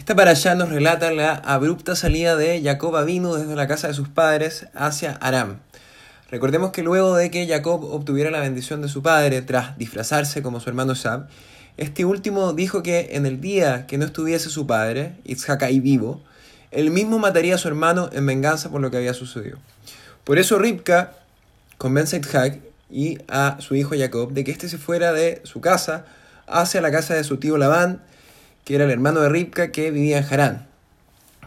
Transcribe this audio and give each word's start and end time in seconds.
Esta 0.00 0.16
para 0.16 0.30
allá 0.30 0.54
nos 0.54 0.70
relata 0.70 1.12
la 1.12 1.34
abrupta 1.34 1.94
salida 1.94 2.34
de 2.34 2.62
Jacob 2.62 2.96
Avinu 2.96 3.34
desde 3.34 3.54
la 3.54 3.68
casa 3.68 3.86
de 3.86 3.92
sus 3.92 4.08
padres 4.08 4.66
hacia 4.72 5.12
Aram. 5.16 5.58
Recordemos 6.30 6.70
que 6.70 6.82
luego 6.82 7.16
de 7.16 7.30
que 7.30 7.46
Jacob 7.46 7.84
obtuviera 7.84 8.30
la 8.30 8.40
bendición 8.40 8.80
de 8.80 8.88
su 8.88 9.02
padre 9.02 9.42
tras 9.42 9.76
disfrazarse 9.76 10.42
como 10.42 10.58
su 10.58 10.70
hermano 10.70 10.94
Sab, 10.94 11.28
este 11.76 12.06
último 12.06 12.54
dijo 12.54 12.82
que 12.82 13.10
en 13.12 13.26
el 13.26 13.42
día 13.42 13.86
que 13.86 13.98
no 13.98 14.06
estuviese 14.06 14.48
su 14.48 14.66
padre, 14.66 15.16
Itzhak 15.24 15.64
ahí 15.64 15.80
vivo, 15.80 16.22
él 16.70 16.90
mismo 16.90 17.18
mataría 17.18 17.56
a 17.56 17.58
su 17.58 17.68
hermano 17.68 18.08
en 18.14 18.24
venganza 18.24 18.70
por 18.70 18.80
lo 18.80 18.90
que 18.90 18.96
había 18.96 19.12
sucedido. 19.12 19.58
Por 20.24 20.38
eso 20.38 20.58
Ribka 20.58 21.12
convence 21.76 22.16
a 22.16 22.20
Itzhak 22.20 22.58
y 22.88 23.18
a 23.28 23.58
su 23.60 23.74
hijo 23.74 23.94
Jacob 23.94 24.32
de 24.32 24.44
que 24.44 24.50
éste 24.50 24.70
se 24.70 24.78
fuera 24.78 25.12
de 25.12 25.42
su 25.44 25.60
casa 25.60 26.06
hacia 26.46 26.80
la 26.80 26.90
casa 26.90 27.12
de 27.12 27.22
su 27.22 27.36
tío 27.36 27.58
Labán, 27.58 28.00
que 28.70 28.76
era 28.76 28.84
el 28.84 28.92
hermano 28.92 29.18
de 29.18 29.28
Ribka 29.28 29.72
que 29.72 29.90
vivía 29.90 30.18
en 30.18 30.24
Harán, 30.32 30.66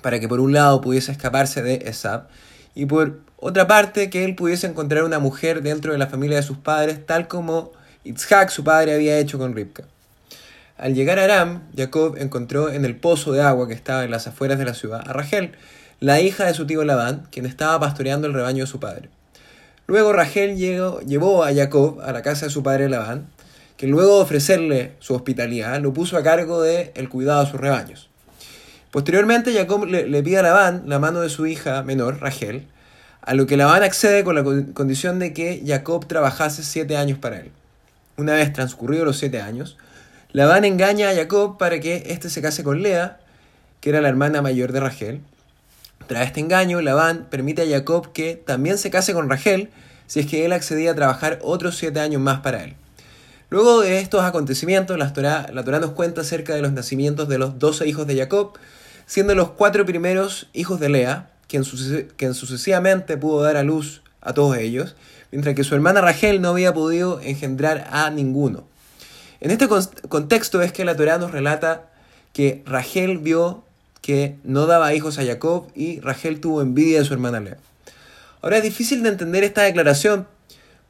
para 0.00 0.18
que 0.18 0.26
por 0.26 0.40
un 0.40 0.52
lado 0.52 0.80
pudiese 0.80 1.12
escaparse 1.12 1.62
de 1.62 1.84
Esab 1.86 2.26
y 2.74 2.86
por 2.86 3.20
otra 3.36 3.68
parte 3.68 4.10
que 4.10 4.24
él 4.24 4.34
pudiese 4.34 4.66
encontrar 4.66 5.04
una 5.04 5.20
mujer 5.20 5.62
dentro 5.62 5.92
de 5.92 5.98
la 5.98 6.08
familia 6.08 6.38
de 6.38 6.42
sus 6.42 6.58
padres, 6.58 7.06
tal 7.06 7.28
como 7.28 7.70
Itzhak, 8.02 8.48
su 8.48 8.64
padre, 8.64 8.96
había 8.96 9.20
hecho 9.20 9.38
con 9.38 9.54
Ribka. 9.54 9.84
Al 10.76 10.96
llegar 10.96 11.20
a 11.20 11.22
Aram, 11.22 11.62
Jacob 11.76 12.16
encontró 12.18 12.70
en 12.70 12.84
el 12.84 12.96
pozo 12.96 13.30
de 13.30 13.40
agua 13.40 13.68
que 13.68 13.74
estaba 13.74 14.02
en 14.02 14.10
las 14.10 14.26
afueras 14.26 14.58
de 14.58 14.64
la 14.64 14.74
ciudad 14.74 15.08
a 15.08 15.12
Rachel, 15.12 15.52
la 16.00 16.20
hija 16.20 16.46
de 16.46 16.54
su 16.54 16.66
tío 16.66 16.82
Labán, 16.82 17.28
quien 17.30 17.46
estaba 17.46 17.78
pastoreando 17.78 18.26
el 18.26 18.34
rebaño 18.34 18.64
de 18.64 18.66
su 18.66 18.80
padre. 18.80 19.10
Luego 19.86 20.12
Rachel 20.12 20.56
llevó 20.56 21.44
a 21.44 21.54
Jacob 21.54 22.00
a 22.04 22.10
la 22.10 22.22
casa 22.22 22.46
de 22.46 22.50
su 22.50 22.64
padre 22.64 22.88
Labán, 22.88 23.28
que 23.82 23.88
luego 23.88 24.18
de 24.18 24.22
ofrecerle 24.22 24.92
su 25.00 25.12
hospitalidad 25.12 25.80
lo 25.80 25.92
puso 25.92 26.16
a 26.16 26.22
cargo 26.22 26.62
del 26.62 26.92
el 26.94 27.08
cuidado 27.08 27.44
de 27.44 27.50
sus 27.50 27.60
rebaños. 27.60 28.08
Posteriormente 28.92 29.52
Jacob 29.52 29.86
le, 29.86 30.22
pide 30.22 30.38
a 30.38 30.42
Labán 30.42 30.84
la 30.86 31.00
mano 31.00 31.20
de 31.20 31.28
su 31.28 31.48
hija 31.48 31.82
menor, 31.82 32.20
Rachel, 32.20 32.68
a 33.22 33.34
lo 33.34 33.44
que 33.44 33.56
Labán 33.56 33.82
accede 33.82 34.22
con 34.22 34.36
la 34.36 34.44
condición 34.72 35.18
de 35.18 35.32
que 35.32 35.64
Jacob 35.66 36.06
trabajase 36.06 36.62
siete 36.62 36.96
años 36.96 37.18
para 37.18 37.40
él. 37.40 37.50
Una 38.16 38.34
vez 38.34 38.52
transcurridos 38.52 39.04
los 39.04 39.18
siete 39.18 39.40
años, 39.40 39.76
Labán 40.30 40.64
engaña 40.64 41.10
a 41.10 41.14
Jacob 41.16 41.58
para 41.58 41.80
que 41.80 42.04
éste 42.06 42.30
se 42.30 42.40
case 42.40 42.62
con 42.62 42.84
Lea, 42.84 43.18
que 43.80 43.90
era 43.90 44.00
la 44.00 44.10
hermana 44.10 44.42
mayor 44.42 44.70
de 44.70 44.78
Rachel. 44.78 45.22
Tras 46.06 46.26
este 46.26 46.38
engaño, 46.38 46.80
Labán 46.82 47.26
permite 47.28 47.62
a 47.62 47.78
Jacob 47.78 48.12
que 48.12 48.36
también 48.36 48.78
se 48.78 48.92
case 48.92 49.12
con 49.12 49.28
Rachel 49.28 49.70
si 50.06 50.20
es 50.20 50.26
que 50.26 50.44
él 50.44 50.52
accedía 50.52 50.92
a 50.92 50.94
trabajar 50.94 51.40
otros 51.42 51.76
siete 51.76 51.98
años 51.98 52.22
más 52.22 52.42
para 52.42 52.62
él. 52.62 52.76
Luego 53.52 53.82
de 53.82 54.00
estos 54.00 54.24
acontecimientos, 54.24 54.96
la 54.96 55.12
Torah, 55.12 55.78
nos 55.78 55.90
cuenta 55.90 56.22
acerca 56.22 56.54
de 56.54 56.62
los 56.62 56.72
nacimientos 56.72 57.28
de 57.28 57.36
los 57.36 57.58
doce 57.58 57.86
hijos 57.86 58.06
de 58.06 58.16
Jacob, 58.16 58.52
siendo 59.04 59.34
los 59.34 59.50
cuatro 59.50 59.84
primeros 59.84 60.48
hijos 60.54 60.80
de 60.80 60.88
Lea, 60.88 61.28
quien, 61.48 61.62
sucesivamente 61.62 63.18
pudo 63.18 63.42
dar 63.42 63.58
a 63.58 63.62
luz 63.62 64.00
a 64.22 64.32
todos 64.32 64.56
ellos, 64.56 64.96
mientras 65.32 65.54
que 65.54 65.64
su 65.64 65.74
hermana 65.74 66.00
Rachel 66.00 66.40
no 66.40 66.48
había 66.48 66.72
podido 66.72 67.20
engendrar 67.20 67.88
a 67.90 68.08
ninguno. 68.08 68.64
En 69.42 69.50
este 69.50 69.68
contexto 70.08 70.62
es 70.62 70.72
que 70.72 70.86
la 70.86 70.96
Torah 70.96 71.18
nos 71.18 71.32
relata 71.32 71.90
que 72.32 72.62
Rachel 72.64 73.18
vio 73.18 73.64
que 74.00 74.36
no 74.44 74.64
daba 74.64 74.94
hijos 74.94 75.18
a 75.18 75.26
Jacob 75.26 75.66
y 75.74 76.00
Rachel 76.00 76.40
tuvo 76.40 76.62
envidia 76.62 77.00
de 77.00 77.04
su 77.04 77.12
hermana 77.12 77.38
Lea. 77.40 77.58
Ahora 78.40 78.56
es 78.56 78.62
difícil 78.62 79.02
de 79.02 79.10
entender 79.10 79.44
esta 79.44 79.60
declaración 79.60 80.26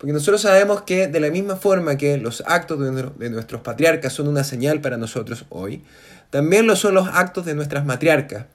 porque 0.03 0.15
nosotros 0.15 0.41
sabemos 0.41 0.83
que 0.83 1.07
de 1.07 1.21
la 1.21 1.31
misma 1.31 1.55
forma 1.55 1.97
que 1.97 2.19
los 2.19 2.43
actos 2.49 2.81
de, 2.81 3.31
nuestros 3.31 3.61
patriarcas 3.61 4.13
son 4.13 4.27
una 4.27 4.43
señal 4.43 4.81
para 4.81 4.97
nosotros 4.97 5.45
hoy, 5.49 5.85
también 6.31 6.67
lo 6.67 6.75
son 6.75 6.95
los 6.95 7.07
actos 7.07 7.47
de 7.47 7.55
nuestras 7.55 7.85
matriarcas, 7.85 8.47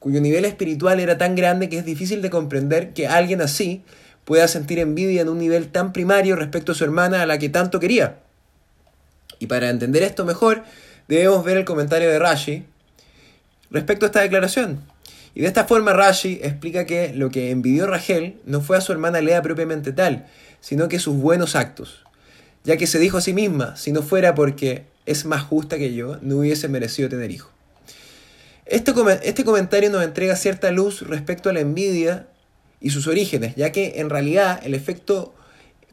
cuyo 0.00 0.20
nivel 0.20 0.44
espiritual 0.44 0.98
era 0.98 1.16
tan 1.16 1.36
grande 1.36 1.68
que 1.68 1.78
es 1.78 1.84
difícil 1.84 2.22
de 2.22 2.30
comprender 2.30 2.92
que 2.92 3.06
alguien 3.06 3.40
así 3.40 3.84
pueda 4.24 4.48
sentir 4.48 4.80
envidia 4.80 5.22
en 5.22 5.28
un 5.28 5.38
nivel 5.38 5.68
tan 5.68 5.92
primario 5.92 6.34
respecto 6.34 6.72
a 6.72 6.74
su 6.74 6.82
hermana 6.82 7.22
a 7.22 7.26
la 7.26 7.38
que 7.38 7.50
tanto 7.50 7.78
quería. 7.78 8.16
Y 9.38 9.46
para 9.46 9.70
entender 9.70 10.02
esto 10.02 10.24
mejor, 10.24 10.64
debemos 11.06 11.44
ver 11.44 11.56
el 11.56 11.64
comentario 11.64 12.10
de 12.10 12.18
Rashi 12.18 12.64
respecto 13.70 14.06
a 14.06 14.08
esta 14.08 14.22
declaración. 14.22 14.80
Y 15.36 15.42
de 15.42 15.48
esta 15.48 15.66
forma 15.66 15.92
Rashi 15.92 16.40
explica 16.42 16.86
que 16.86 17.12
lo 17.12 17.30
que 17.30 17.50
envidió 17.50 17.86
Rachel 17.86 18.40
no 18.46 18.62
fue 18.62 18.78
a 18.78 18.80
su 18.80 18.92
hermana 18.92 19.20
Lea 19.20 19.42
propiamente 19.42 19.92
tal, 19.92 20.26
sino 20.60 20.88
que 20.88 20.98
sus 20.98 21.14
buenos 21.14 21.56
actos, 21.56 22.04
ya 22.64 22.78
que 22.78 22.86
se 22.86 22.98
dijo 22.98 23.18
a 23.18 23.20
sí 23.20 23.34
misma, 23.34 23.76
si 23.76 23.92
no 23.92 24.00
fuera 24.02 24.34
porque 24.34 24.86
es 25.04 25.26
más 25.26 25.42
justa 25.42 25.76
que 25.76 25.92
yo, 25.92 26.16
no 26.22 26.38
hubiese 26.38 26.68
merecido 26.68 27.10
tener 27.10 27.30
hijo. 27.30 27.50
Este, 28.64 28.94
este 29.24 29.44
comentario 29.44 29.90
nos 29.90 30.02
entrega 30.04 30.36
cierta 30.36 30.70
luz 30.70 31.02
respecto 31.02 31.50
a 31.50 31.52
la 31.52 31.60
envidia 31.60 32.28
y 32.80 32.88
sus 32.88 33.06
orígenes, 33.06 33.56
ya 33.56 33.72
que 33.72 34.00
en 34.00 34.08
realidad 34.08 34.62
el 34.64 34.72
efecto 34.72 35.34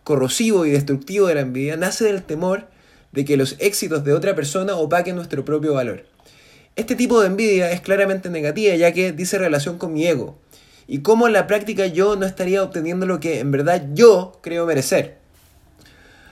corrosivo 0.06 0.66
y 0.66 0.72
destructivo 0.72 1.28
de 1.28 1.36
la 1.36 1.42
envidia 1.42 1.76
nace 1.76 2.06
del 2.06 2.24
temor 2.24 2.70
de 3.12 3.26
que 3.26 3.36
los 3.36 3.58
éxitos 3.60 4.06
de 4.06 4.14
otra 4.14 4.36
persona 4.36 4.78
opaquen 4.78 5.18
nuestro 5.18 5.44
propio 5.44 5.74
valor. 5.74 6.06
Este 6.76 6.96
tipo 6.96 7.22
de 7.22 7.28
envidia 7.28 7.72
es 7.72 7.82
claramente 7.82 8.30
negativa, 8.30 8.76
ya 8.76 8.92
que 8.92 9.12
dice 9.12 9.38
relación 9.38 9.78
con 9.78 9.94
mi 9.94 10.08
ego, 10.08 10.40
y 10.88 11.00
cómo 11.00 11.28
en 11.28 11.34
la 11.34 11.46
práctica 11.46 11.86
yo 11.86 12.16
no 12.16 12.26
estaría 12.26 12.64
obteniendo 12.64 13.06
lo 13.06 13.20
que 13.20 13.40
en 13.40 13.52
verdad 13.52 13.90
yo 13.94 14.40
creo 14.42 14.66
merecer. 14.66 15.18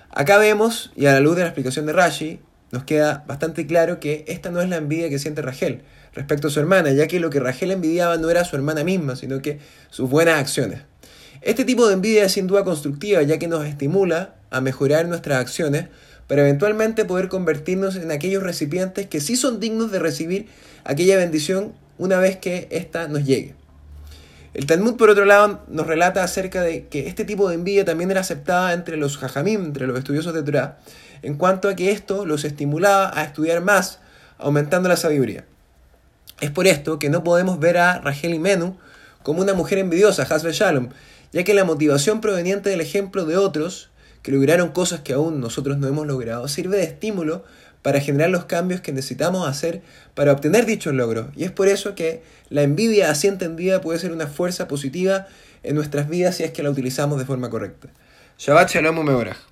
Acá 0.09 0.37
vemos, 0.37 0.91
y 0.95 1.05
a 1.05 1.13
la 1.13 1.19
luz 1.19 1.35
de 1.35 1.43
la 1.43 1.47
explicación 1.47 1.85
de 1.85 1.93
Rashi, 1.93 2.39
nos 2.71 2.85
queda 2.85 3.23
bastante 3.27 3.67
claro 3.67 3.99
que 3.99 4.25
esta 4.27 4.49
no 4.49 4.61
es 4.61 4.69
la 4.69 4.77
envidia 4.77 5.09
que 5.09 5.19
siente 5.19 5.41
Rachel 5.41 5.83
respecto 6.13 6.47
a 6.47 6.51
su 6.51 6.59
hermana, 6.59 6.91
ya 6.91 7.07
que 7.07 7.19
lo 7.19 7.29
que 7.29 7.39
Rachel 7.39 7.71
envidiaba 7.71 8.17
no 8.17 8.29
era 8.29 8.43
su 8.43 8.55
hermana 8.55 8.83
misma, 8.83 9.15
sino 9.15 9.41
que 9.41 9.59
sus 9.89 10.09
buenas 10.09 10.39
acciones. 10.39 10.81
Este 11.41 11.65
tipo 11.65 11.87
de 11.87 11.93
envidia 11.93 12.25
es 12.25 12.31
sin 12.31 12.47
duda 12.47 12.63
constructiva, 12.63 13.21
ya 13.23 13.39
que 13.39 13.47
nos 13.47 13.65
estimula 13.65 14.35
a 14.49 14.61
mejorar 14.61 15.07
nuestras 15.07 15.39
acciones 15.39 15.85
para 16.31 16.43
eventualmente 16.43 17.03
poder 17.03 17.27
convertirnos 17.27 17.97
en 17.97 18.09
aquellos 18.09 18.41
recipientes 18.41 19.05
que 19.05 19.19
sí 19.19 19.35
son 19.35 19.59
dignos 19.59 19.91
de 19.91 19.99
recibir 19.99 20.47
aquella 20.85 21.17
bendición 21.17 21.73
una 21.97 22.19
vez 22.19 22.37
que 22.37 22.69
ésta 22.71 23.09
nos 23.09 23.25
llegue. 23.25 23.53
El 24.53 24.65
Talmud, 24.65 24.95
por 24.95 25.09
otro 25.09 25.25
lado, 25.25 25.59
nos 25.67 25.87
relata 25.87 26.23
acerca 26.23 26.61
de 26.61 26.87
que 26.87 27.09
este 27.09 27.25
tipo 27.25 27.49
de 27.49 27.55
envidia 27.55 27.83
también 27.83 28.11
era 28.11 28.21
aceptada 28.21 28.71
entre 28.71 28.95
los 28.95 29.17
jajamim, 29.17 29.61
entre 29.65 29.87
los 29.87 29.97
estudiosos 29.97 30.33
de 30.33 30.41
Torah, 30.41 30.77
en 31.21 31.35
cuanto 31.35 31.67
a 31.67 31.75
que 31.75 31.91
esto 31.91 32.25
los 32.25 32.45
estimulaba 32.45 33.11
a 33.13 33.25
estudiar 33.25 33.59
más, 33.59 33.99
aumentando 34.37 34.87
la 34.87 34.95
sabiduría. 34.95 35.43
Es 36.39 36.49
por 36.49 36.65
esto 36.65 36.97
que 36.97 37.09
no 37.09 37.25
podemos 37.25 37.59
ver 37.59 37.77
a 37.77 37.99
Rachel 37.99 38.33
y 38.33 38.39
Menú 38.39 38.77
como 39.21 39.41
una 39.41 39.53
mujer 39.53 39.79
envidiosa, 39.79 40.23
Hasbe 40.23 40.53
Shalom, 40.53 40.91
ya 41.33 41.43
que 41.43 41.53
la 41.53 41.65
motivación 41.65 42.21
proveniente 42.21 42.69
del 42.69 42.79
ejemplo 42.79 43.25
de 43.25 43.35
otros, 43.35 43.90
que 44.21 44.31
lograron 44.31 44.69
cosas 44.69 45.01
que 45.01 45.13
aún 45.13 45.39
nosotros 45.39 45.77
no 45.77 45.87
hemos 45.87 46.07
logrado, 46.07 46.47
sirve 46.47 46.77
de 46.77 46.83
estímulo 46.83 47.43
para 47.81 47.99
generar 47.99 48.29
los 48.29 48.45
cambios 48.45 48.81
que 48.81 48.91
necesitamos 48.91 49.47
hacer 49.47 49.81
para 50.13 50.31
obtener 50.31 50.65
dichos 50.65 50.93
logros. 50.93 51.27
Y 51.35 51.43
es 51.43 51.51
por 51.51 51.67
eso 51.67 51.95
que 51.95 52.21
la 52.49 52.61
envidia 52.61 53.09
así 53.09 53.27
entendida 53.27 53.81
puede 53.81 53.99
ser 53.99 54.11
una 54.11 54.27
fuerza 54.27 54.67
positiva 54.67 55.27
en 55.63 55.75
nuestras 55.75 56.07
vidas 56.09 56.35
si 56.35 56.43
es 56.43 56.51
que 56.51 56.63
la 56.63 56.69
utilizamos 56.69 57.17
de 57.17 57.25
forma 57.25 57.49
correcta. 57.49 57.89
Shabbat 58.37 58.69
Shalom 58.69 58.99
Umeorah. 58.99 59.50